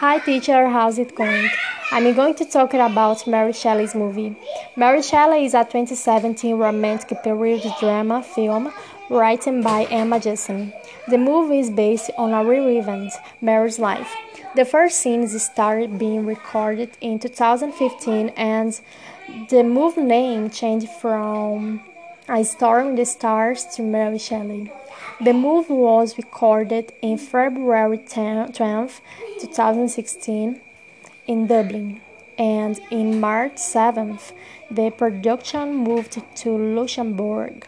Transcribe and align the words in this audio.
Hi 0.00 0.20
teacher, 0.20 0.68
how's 0.68 0.96
it 1.00 1.16
going? 1.16 1.50
I'm 1.90 2.14
going 2.14 2.36
to 2.36 2.44
talk 2.44 2.72
about 2.72 3.26
Mary 3.26 3.52
Shelley's 3.52 3.96
movie. 3.96 4.36
Mary 4.76 5.02
Shelley 5.02 5.44
is 5.44 5.54
a 5.54 5.64
2017 5.64 6.54
romantic 6.54 7.20
period 7.24 7.64
drama 7.80 8.22
film 8.22 8.72
written 9.10 9.60
by 9.60 9.88
Emma 9.90 10.20
Jensen. 10.20 10.72
The 11.08 11.18
movie 11.18 11.58
is 11.58 11.70
based 11.70 12.12
on 12.16 12.32
a 12.32 12.44
real 12.44 12.68
event, 12.68 13.12
Mary's 13.40 13.80
life. 13.80 14.14
The 14.54 14.64
first 14.64 15.00
scenes 15.00 15.42
started 15.42 15.98
being 15.98 16.24
recorded 16.24 16.90
in 17.00 17.18
2015 17.18 18.28
and 18.36 18.80
the 19.50 19.64
movie 19.64 20.02
name 20.02 20.48
changed 20.48 20.90
from 20.90 21.82
A 22.30 22.44
Storm 22.44 22.88
in 22.88 22.94
the 22.96 23.06
Stars 23.06 23.64
to 23.74 23.82
Mary 23.82 24.18
Shelley. 24.18 24.70
The 25.18 25.32
movie 25.32 25.72
was 25.72 26.18
recorded 26.18 26.92
in 27.00 27.16
February 27.16 27.96
10, 27.96 28.52
12, 28.52 29.00
2016 29.40 30.60
in 31.26 31.46
Dublin, 31.46 32.02
and 32.36 32.78
in 32.90 33.18
March 33.18 33.54
7th, 33.54 34.32
the 34.70 34.90
production 34.90 35.74
moved 35.76 36.20
to 36.36 36.50
Luxembourg. 36.50 37.66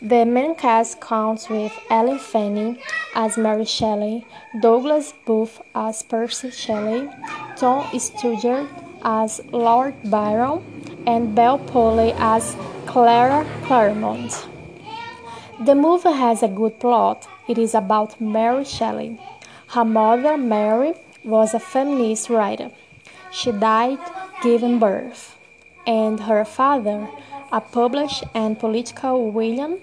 The 0.00 0.24
main 0.24 0.54
cast 0.54 0.98
counts 1.02 1.50
with 1.50 1.78
Ellen 1.90 2.18
Fanning 2.18 2.78
as 3.14 3.36
Mary 3.36 3.66
Shelley, 3.66 4.24
Douglas 4.62 5.12
Booth 5.26 5.60
as 5.74 6.02
Percy 6.02 6.50
Shelley, 6.50 7.10
Tom 7.56 7.84
Sturridge 7.92 8.66
as 9.04 9.42
Lord 9.52 9.94
Byron, 10.04 10.62
and 11.06 11.34
Bel 11.34 11.58
Powley 11.58 12.14
as 12.18 12.56
Clara 12.90 13.46
Clairmont. 13.66 14.48
The 15.60 15.76
movie 15.76 16.10
has 16.10 16.42
a 16.42 16.48
good 16.48 16.80
plot. 16.80 17.28
It 17.46 17.56
is 17.56 17.72
about 17.72 18.20
Mary 18.20 18.64
Shelley. 18.64 19.16
Her 19.68 19.84
mother, 19.84 20.36
Mary, 20.36 20.94
was 21.22 21.54
a 21.54 21.60
feminist 21.60 22.28
writer. 22.28 22.72
She 23.30 23.52
died 23.52 24.00
giving 24.42 24.80
birth, 24.80 25.36
and 25.86 26.18
her 26.18 26.44
father, 26.44 27.08
a 27.52 27.60
published 27.60 28.24
and 28.34 28.58
political 28.58 29.30
William. 29.30 29.76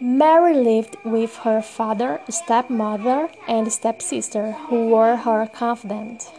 Mary 0.00 0.54
lived 0.54 0.96
with 1.04 1.36
her 1.44 1.60
father, 1.60 2.22
stepmother, 2.30 3.28
and 3.46 3.70
stepsister, 3.70 4.52
who 4.68 4.88
were 4.88 5.16
her 5.16 5.46
confidant. 5.46 6.30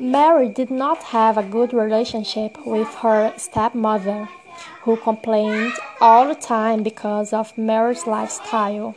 Mary 0.00 0.48
did 0.48 0.70
not 0.70 1.02
have 1.16 1.36
a 1.36 1.42
good 1.42 1.74
relationship 1.74 2.56
with 2.64 2.88
her 3.04 3.34
stepmother 3.36 4.30
who 4.82 4.96
complained 4.96 5.72
all 6.00 6.26
the 6.26 6.34
time 6.34 6.82
because 6.82 7.32
of 7.32 7.56
Mary's 7.56 8.06
lifestyle. 8.06 8.94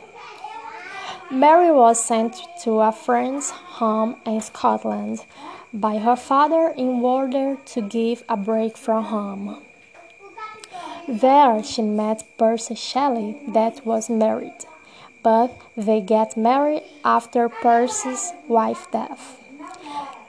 Mary 1.30 1.72
was 1.72 2.02
sent 2.02 2.36
to 2.62 2.80
a 2.80 2.92
friend's 2.92 3.50
home 3.50 4.16
in 4.24 4.40
Scotland 4.40 5.24
by 5.72 5.98
her 5.98 6.16
father 6.16 6.72
in 6.76 7.00
order 7.02 7.56
to 7.66 7.80
give 7.82 8.22
a 8.28 8.36
break 8.36 8.76
from 8.76 9.04
home. 9.04 9.62
There 11.08 11.62
she 11.62 11.82
met 11.82 12.24
Percy 12.38 12.74
Shelley 12.74 13.40
that 13.48 13.84
was 13.86 14.10
married, 14.10 14.64
but 15.22 15.50
they 15.76 16.00
get 16.00 16.36
married 16.36 16.82
after 17.04 17.48
Percy's 17.48 18.32
wife's 18.48 18.86
death. 18.92 19.45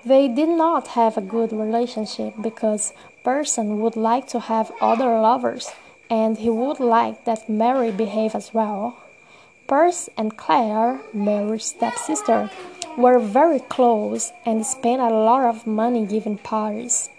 They 0.06 0.28
did 0.28 0.50
not 0.50 0.90
have 0.90 1.18
a 1.18 1.22
good 1.22 1.52
relationship 1.52 2.34
because 2.42 2.94
person 3.24 3.80
would 3.82 3.96
like 3.96 4.28
to 4.28 4.40
have 4.40 4.72
other 4.80 5.20
lovers 5.20 5.70
and 6.10 6.38
he 6.38 6.50
would 6.50 6.80
like 6.80 7.26
that 7.26 7.50
Mary 7.50 7.92
behave 7.92 8.36
as 8.36 8.54
well. 8.54 8.98
Percy 9.68 10.12
and 10.18 10.38
Claire, 10.38 11.02
Mary's 11.14 11.66
stepsister, 11.66 12.50
were 12.98 13.20
very 13.20 13.60
close 13.60 14.32
and 14.46 14.66
spent 14.66 15.02
a 15.02 15.10
lot 15.10 15.44
of 15.44 15.68
money 15.68 16.06
giving 16.06 16.38
parties. 16.38 17.10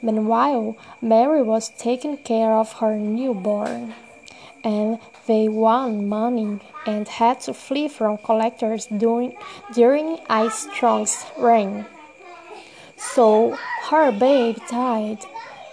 Meanwhile, 0.00 0.76
Mary 1.02 1.42
was 1.42 1.70
taking 1.70 2.16
care 2.18 2.52
of 2.52 2.74
her 2.74 2.96
newborn, 2.96 3.94
and 4.62 5.00
they 5.26 5.48
won 5.48 6.08
money 6.08 6.60
and 6.86 7.08
had 7.08 7.40
to 7.40 7.52
flee 7.52 7.88
from 7.88 8.18
collectors 8.18 8.86
during, 8.86 9.36
during 9.74 10.18
a 10.30 10.48
strong 10.50 11.06
rain. 11.36 11.86
So 12.96 13.56
her 13.90 14.10
babe 14.10 14.56
died. 14.70 15.24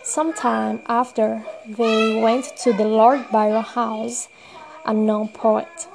Sometime 0.03 0.81
after, 0.87 1.43
they 1.65 2.21
went 2.21 2.55
to 2.57 2.73
the 2.73 2.83
Lord 2.85 3.25
Byron 3.31 3.63
house, 3.63 4.27
a 4.85 4.93
known 4.93 5.29
poet. 5.29 5.87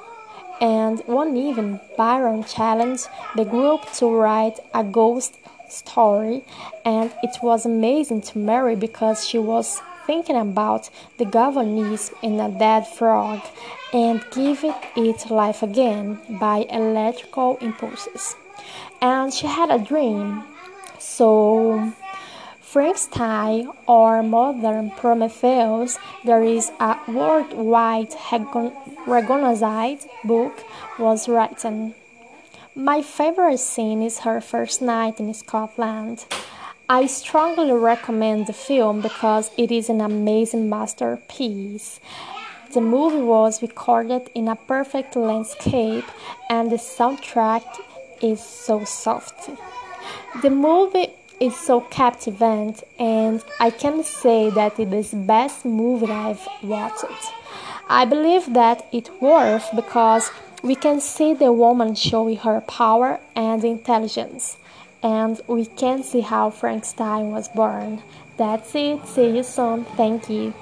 And 0.59 0.99
one 1.05 1.37
evening, 1.37 1.79
Byron 1.95 2.43
challenged 2.43 3.07
the 3.35 3.45
group 3.45 3.81
to 3.93 4.07
write 4.07 4.59
a 4.73 4.83
ghost 4.83 5.37
story, 5.69 6.43
and 6.83 7.13
it 7.21 7.37
was 7.41 7.65
amazing 7.65 8.21
to 8.21 8.39
Mary 8.39 8.75
because 8.75 9.27
she 9.27 9.37
was 9.37 9.79
thinking 10.07 10.35
about 10.35 10.89
the 11.19 11.25
galvanism 11.25 12.15
in 12.23 12.39
a 12.39 12.49
dead 12.49 12.87
frog 12.87 13.39
and 13.93 14.25
giving 14.31 14.73
it 14.95 15.29
life 15.29 15.61
again 15.61 16.19
by 16.39 16.65
electrical 16.69 17.57
impulses. 17.61 18.35
And 19.01 19.31
she 19.31 19.45
had 19.45 19.69
a 19.69 19.77
dream 19.77 20.43
so, 20.99 21.93
Frankenstein 22.61 23.69
or 23.87 24.21
modern 24.21 24.91
Prometheus, 24.91 25.97
there 26.23 26.43
is 26.43 26.71
a 26.79 26.97
worldwide 27.07 28.13
recognized 29.07 30.07
book 30.23 30.63
was 30.99 31.27
written. 31.27 31.95
My 32.75 33.01
favorite 33.01 33.59
scene 33.59 34.03
is 34.03 34.19
her 34.19 34.39
first 34.39 34.81
night 34.81 35.19
in 35.19 35.33
Scotland. 35.33 36.25
I 36.87 37.07
strongly 37.07 37.71
recommend 37.71 38.47
the 38.47 38.53
film 38.53 39.01
because 39.01 39.51
it 39.57 39.71
is 39.71 39.89
an 39.89 40.01
amazing 40.01 40.69
masterpiece. 40.69 41.99
The 42.73 42.81
movie 42.81 43.21
was 43.21 43.61
recorded 43.61 44.29
in 44.35 44.47
a 44.47 44.55
perfect 44.55 45.15
landscape 45.15 46.05
and 46.49 46.71
the 46.71 46.77
soundtrack 46.77 47.63
is 48.21 48.43
so 48.43 48.83
soft. 48.83 49.49
The 50.41 50.49
movie 50.51 51.09
is 51.39 51.57
so 51.57 51.81
captivating, 51.81 52.75
and 52.99 53.43
I 53.59 53.71
can 53.71 54.03
say 54.03 54.49
that 54.51 54.79
it 54.79 54.93
is 54.93 55.11
the 55.11 55.17
best 55.17 55.65
movie 55.65 56.11
I've 56.11 56.47
watched. 56.61 57.05
I 57.89 58.05
believe 58.05 58.53
that 58.53 58.85
it 58.91 59.09
worth 59.21 59.67
because 59.75 60.31
we 60.61 60.75
can 60.75 61.01
see 61.01 61.33
the 61.33 61.51
woman 61.51 61.95
showing 61.95 62.37
her 62.37 62.61
power 62.61 63.19
and 63.35 63.63
intelligence, 63.63 64.57
and 65.01 65.41
we 65.47 65.65
can 65.65 66.03
see 66.03 66.21
how 66.21 66.51
Frankenstein 66.51 67.31
was 67.31 67.49
born. 67.49 68.03
That's 68.37 68.73
it. 68.75 69.05
See 69.07 69.35
you 69.35 69.43
soon. 69.43 69.85
Thank 69.97 70.29
you. 70.29 70.53